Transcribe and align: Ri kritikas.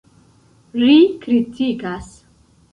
Ri 0.79 0.97
kritikas. 1.27 2.11